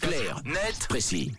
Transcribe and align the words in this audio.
Clair, 0.00 0.40
net, 0.44 0.86
précis. 0.88 1.32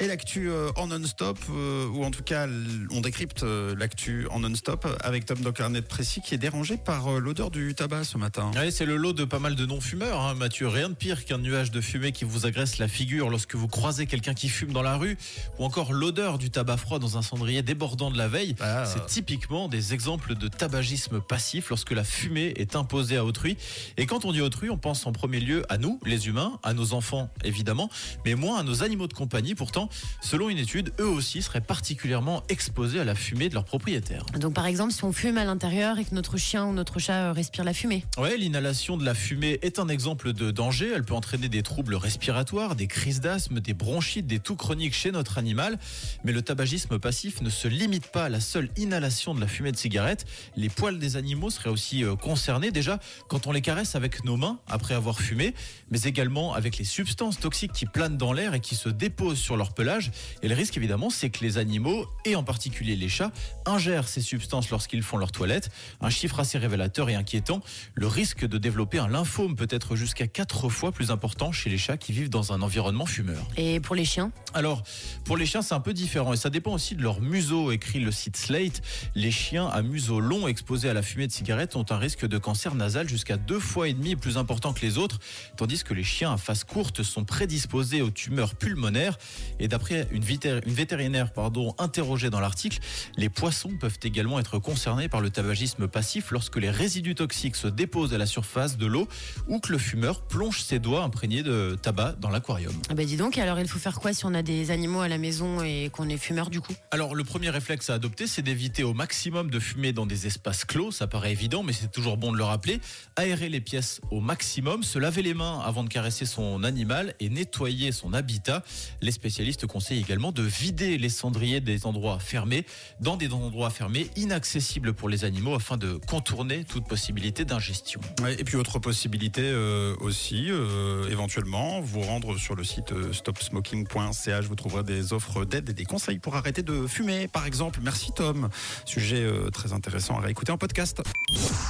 Et 0.00 0.08
l'actu 0.08 0.50
euh, 0.50 0.70
en 0.76 0.88
non-stop, 0.88 1.38
euh, 1.50 1.86
ou 1.88 2.04
en 2.04 2.10
tout 2.10 2.24
cas, 2.24 2.48
on 2.90 3.00
décrypte 3.00 3.44
euh, 3.44 3.76
l'actu 3.78 4.26
en 4.30 4.40
non-stop 4.40 4.86
avec 5.00 5.24
Tom 5.24 5.38
Docarnet 5.38 5.82
précis 5.82 6.20
qui 6.20 6.34
est 6.34 6.38
dérangé 6.38 6.76
par 6.76 7.20
l'odeur 7.20 7.50
du 7.50 7.74
tabac 7.74 8.02
ce 8.02 8.18
matin. 8.18 8.50
Ouais, 8.56 8.72
c'est 8.72 8.86
le 8.86 8.96
lot 8.96 9.12
de 9.12 9.24
pas 9.24 9.38
mal 9.38 9.54
de 9.54 9.66
non-fumeurs, 9.66 10.20
hein, 10.20 10.34
Mathieu. 10.34 10.66
Rien 10.66 10.88
de 10.88 10.94
pire 10.94 11.24
qu'un 11.24 11.38
nuage 11.38 11.70
de 11.70 11.80
fumée 11.80 12.10
qui 12.10 12.24
vous 12.24 12.44
agresse 12.44 12.78
la 12.78 12.88
figure 12.88 13.30
lorsque 13.30 13.54
vous 13.54 13.68
croisez 13.68 14.06
quelqu'un 14.06 14.34
qui 14.34 14.48
fume 14.48 14.72
dans 14.72 14.82
la 14.82 14.96
rue, 14.96 15.16
ou 15.58 15.64
encore 15.64 15.92
l'odeur 15.92 16.38
du 16.38 16.50
tabac 16.50 16.78
froid 16.78 16.98
dans 16.98 17.16
un 17.16 17.22
cendrier 17.22 17.62
débordant 17.62 18.10
de 18.10 18.18
la 18.18 18.26
veille. 18.26 18.56
Ah. 18.60 18.84
C'est 18.86 19.06
typiquement 19.06 19.68
des 19.68 19.94
exemples 19.94 20.34
de 20.34 20.48
tabagisme 20.48 21.20
passif 21.20 21.70
lorsque 21.70 21.92
la 21.92 22.04
fumée 22.04 22.52
est 22.56 22.74
imposée 22.74 23.16
à 23.16 23.24
autrui. 23.24 23.56
Et 23.96 24.06
quand 24.06 24.24
on 24.24 24.32
dit 24.32 24.40
autrui, 24.40 24.70
on 24.70 24.78
pense 24.78 25.06
en 25.06 25.12
premier 25.12 25.38
lieu 25.38 25.64
à 25.68 25.78
nous, 25.78 26.00
les 26.04 26.26
humains, 26.26 26.58
à 26.64 26.74
nos 26.74 26.94
enfants 26.94 27.30
évidemment, 27.44 27.90
mais 28.24 28.34
moins 28.34 28.58
à 28.58 28.62
nos 28.64 28.82
animaux 28.82 29.06
de 29.06 29.14
compagnie. 29.14 29.54
Pourtant, 29.54 29.83
selon 30.20 30.48
une 30.48 30.58
étude, 30.58 30.92
eux 31.00 31.08
aussi 31.08 31.42
seraient 31.42 31.60
particulièrement 31.60 32.42
exposés 32.48 33.00
à 33.00 33.04
la 33.04 33.14
fumée 33.14 33.48
de 33.48 33.54
leurs 33.54 33.64
propriétaires. 33.64 34.24
Donc 34.38 34.54
par 34.54 34.66
exemple, 34.66 34.92
si 34.92 35.04
on 35.04 35.12
fume 35.12 35.38
à 35.38 35.44
l'intérieur 35.44 35.98
et 35.98 36.04
que 36.04 36.14
notre 36.14 36.36
chien 36.36 36.64
ou 36.66 36.72
notre 36.72 36.98
chat 36.98 37.28
euh, 37.28 37.32
respire 37.32 37.64
la 37.64 37.74
fumée. 37.74 38.04
Ouais, 38.18 38.36
l'inhalation 38.36 38.96
de 38.96 39.04
la 39.04 39.14
fumée 39.14 39.58
est 39.62 39.78
un 39.78 39.88
exemple 39.88 40.32
de 40.32 40.50
danger. 40.50 40.92
Elle 40.94 41.04
peut 41.04 41.14
entraîner 41.14 41.48
des 41.48 41.62
troubles 41.62 41.94
respiratoires, 41.94 42.76
des 42.76 42.86
crises 42.86 43.20
d'asthme, 43.20 43.60
des 43.60 43.74
bronchites, 43.74 44.26
des 44.26 44.38
toux 44.38 44.56
chroniques 44.56 44.94
chez 44.94 45.10
notre 45.10 45.38
animal. 45.38 45.78
Mais 46.24 46.32
le 46.32 46.42
tabagisme 46.42 46.98
passif 46.98 47.40
ne 47.42 47.50
se 47.50 47.68
limite 47.68 48.06
pas 48.06 48.24
à 48.24 48.28
la 48.28 48.40
seule 48.40 48.70
inhalation 48.76 49.34
de 49.34 49.40
la 49.40 49.46
fumée 49.46 49.72
de 49.72 49.76
cigarette. 49.76 50.24
Les 50.56 50.68
poils 50.68 50.98
des 50.98 51.16
animaux 51.16 51.50
seraient 51.50 51.70
aussi 51.70 52.04
euh, 52.04 52.16
concernés 52.16 52.70
déjà 52.70 52.98
quand 53.28 53.46
on 53.46 53.52
les 53.52 53.62
caresse 53.62 53.94
avec 53.94 54.24
nos 54.24 54.36
mains 54.36 54.58
après 54.68 54.94
avoir 54.94 55.20
fumé, 55.20 55.54
mais 55.90 56.02
également 56.02 56.54
avec 56.54 56.78
les 56.78 56.84
substances 56.84 57.38
toxiques 57.38 57.72
qui 57.72 57.86
planent 57.86 58.16
dans 58.16 58.32
l'air 58.32 58.54
et 58.54 58.60
qui 58.60 58.74
se 58.74 58.88
déposent 58.88 59.38
sur 59.38 59.56
leur 59.56 59.73
pelage. 59.74 60.10
Et 60.42 60.48
le 60.48 60.54
risque 60.54 60.76
évidemment, 60.76 61.10
c'est 61.10 61.30
que 61.30 61.44
les 61.44 61.58
animaux, 61.58 62.06
et 62.24 62.36
en 62.36 62.44
particulier 62.44 62.96
les 62.96 63.08
chats, 63.08 63.32
ingèrent 63.66 64.08
ces 64.08 64.20
substances 64.20 64.70
lorsqu'ils 64.70 65.02
font 65.02 65.16
leur 65.16 65.32
toilette. 65.32 65.70
Un 66.00 66.10
chiffre 66.10 66.40
assez 66.40 66.58
révélateur 66.58 67.10
et 67.10 67.14
inquiétant. 67.14 67.60
Le 67.94 68.06
risque 68.06 68.46
de 68.46 68.58
développer 68.58 68.98
un 68.98 69.08
lymphome 69.08 69.56
peut 69.56 69.68
être 69.70 69.96
jusqu'à 69.96 70.26
4 70.26 70.68
fois 70.68 70.92
plus 70.92 71.10
important 71.10 71.52
chez 71.52 71.70
les 71.70 71.78
chats 71.78 71.96
qui 71.96 72.12
vivent 72.12 72.30
dans 72.30 72.52
un 72.52 72.62
environnement 72.62 73.06
fumeur. 73.06 73.46
Et 73.56 73.80
pour 73.80 73.94
les 73.94 74.04
chiens? 74.04 74.32
Alors, 74.54 74.82
pour 75.24 75.36
les 75.36 75.46
chiens, 75.46 75.62
c'est 75.62 75.74
un 75.74 75.80
peu 75.80 75.92
différent 75.92 76.32
et 76.32 76.36
ça 76.36 76.50
dépend 76.50 76.72
aussi 76.72 76.94
de 76.94 77.02
leur 77.02 77.20
museau, 77.20 77.72
écrit 77.72 78.00
le 78.00 78.12
site 78.12 78.36
Slate. 78.36 78.82
Les 79.14 79.30
chiens 79.30 79.66
à 79.66 79.82
museau 79.82 80.20
long 80.20 80.46
exposés 80.48 80.88
à 80.88 80.94
la 80.94 81.02
fumée 81.02 81.26
de 81.26 81.32
cigarette 81.32 81.76
ont 81.76 81.86
un 81.90 81.98
risque 81.98 82.26
de 82.26 82.38
cancer 82.38 82.74
nasal 82.74 83.08
jusqu'à 83.08 83.36
deux 83.36 83.60
fois 83.60 83.88
et 83.88 83.94
demi 83.94 84.16
plus 84.16 84.38
important 84.38 84.72
que 84.72 84.80
les 84.80 84.98
autres, 84.98 85.18
tandis 85.56 85.82
que 85.82 85.94
les 85.94 86.04
chiens 86.04 86.32
à 86.32 86.36
face 86.36 86.64
courte 86.64 87.02
sont 87.02 87.24
prédisposés 87.24 88.02
aux 88.02 88.10
tumeurs 88.10 88.54
pulmonaires. 88.54 89.18
Et 89.58 89.63
d'après 89.68 90.08
une, 90.10 90.24
vétér- 90.24 90.60
une 90.66 90.72
vétérinaire 90.72 91.32
pardon, 91.32 91.74
interrogée 91.78 92.30
dans 92.30 92.40
l'article, 92.40 92.78
les 93.16 93.28
poissons 93.28 93.76
peuvent 93.78 93.98
également 94.02 94.38
être 94.38 94.58
concernés 94.58 95.08
par 95.08 95.20
le 95.20 95.30
tabagisme 95.30 95.88
passif 95.88 96.30
lorsque 96.30 96.56
les 96.56 96.70
résidus 96.70 97.14
toxiques 97.14 97.56
se 97.56 97.68
déposent 97.68 98.14
à 98.14 98.18
la 98.18 98.26
surface 98.26 98.76
de 98.76 98.86
l'eau 98.86 99.08
ou 99.48 99.60
que 99.60 99.72
le 99.72 99.78
fumeur 99.78 100.22
plonge 100.22 100.60
ses 100.62 100.78
doigts 100.78 101.02
imprégnés 101.02 101.42
de 101.42 101.78
tabac 101.80 102.16
dans 102.20 102.30
l'aquarium. 102.30 102.74
Ah 102.90 102.94
bah 102.94 103.04
dis 103.04 103.16
donc, 103.16 103.38
alors 103.38 103.58
il 103.60 103.68
faut 103.68 103.78
faire 103.78 104.00
quoi 104.00 104.12
si 104.12 104.26
on 104.26 104.34
a 104.34 104.42
des 104.42 104.70
animaux 104.70 105.00
à 105.00 105.08
la 105.08 105.18
maison 105.18 105.62
et 105.62 105.90
qu'on 105.92 106.08
est 106.08 106.16
fumeur 106.16 106.50
du 106.50 106.60
coup? 106.60 106.74
Alors, 106.90 107.14
le 107.14 107.24
premier 107.24 107.50
réflexe 107.50 107.90
à 107.90 107.94
adopter, 107.94 108.26
c'est 108.26 108.42
d'éviter 108.42 108.82
au 108.82 108.94
maximum 108.94 109.50
de 109.50 109.58
fumer 109.58 109.92
dans 109.92 110.06
des 110.06 110.26
espaces 110.26 110.64
clos. 110.64 110.90
Ça 110.90 111.06
paraît 111.06 111.32
évident, 111.32 111.62
mais 111.62 111.72
c'est 111.72 111.90
toujours 111.90 112.16
bon 112.16 112.32
de 112.32 112.36
le 112.36 112.44
rappeler. 112.44 112.80
Aérer 113.16 113.48
les 113.48 113.60
pièces 113.60 114.00
au 114.10 114.20
maximum, 114.20 114.82
se 114.82 114.98
laver 114.98 115.22
les 115.22 115.34
mains 115.34 115.60
avant 115.60 115.84
de 115.84 115.88
caresser 115.88 116.26
son 116.26 116.64
animal 116.64 117.14
et 117.20 117.28
nettoyer 117.28 117.92
son 117.92 118.12
habitat. 118.12 118.64
Les 119.00 119.12
spécialistes 119.12 119.53
conseillent 119.66 120.00
également 120.00 120.32
de 120.32 120.42
vider 120.42 120.98
les 120.98 121.08
cendriers 121.08 121.60
des 121.60 121.86
endroits 121.86 122.18
fermés, 122.18 122.66
dans 123.00 123.16
des 123.16 123.32
endroits 123.32 123.70
fermés 123.70 124.10
inaccessibles 124.16 124.92
pour 124.92 125.08
les 125.08 125.24
animaux 125.24 125.54
afin 125.54 125.76
de 125.76 125.98
contourner 126.08 126.64
toute 126.64 126.86
possibilité 126.86 127.44
d'ingestion. 127.44 128.00
Ouais, 128.22 128.34
et 128.38 128.44
puis 128.44 128.56
autre 128.56 128.78
possibilité 128.78 129.42
euh, 129.44 129.94
aussi, 130.00 130.46
euh, 130.50 131.08
éventuellement, 131.10 131.80
vous 131.80 132.00
rendre 132.02 132.36
sur 132.38 132.54
le 132.54 132.64
site 132.64 132.92
euh, 132.92 133.12
stopsmoking.ch, 133.12 134.46
vous 134.46 134.54
trouverez 134.54 134.82
des 134.82 135.12
offres 135.12 135.44
d'aide 135.44 135.70
et 135.70 135.72
des 135.72 135.84
conseils 135.84 136.18
pour 136.18 136.36
arrêter 136.36 136.62
de 136.62 136.86
fumer, 136.86 137.28
par 137.28 137.46
exemple. 137.46 137.80
Merci 137.82 138.12
Tom. 138.14 138.48
Sujet 138.84 139.22
euh, 139.22 139.50
très 139.50 139.72
intéressant 139.72 140.18
à 140.18 140.20
réécouter 140.20 140.52
en 140.52 140.58
podcast. 140.58 141.02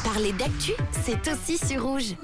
Parler 0.04 0.32
d'actu, 0.32 0.72
c'est 1.04 1.30
aussi 1.30 1.58
sur 1.58 1.82
rouge. 1.82 2.14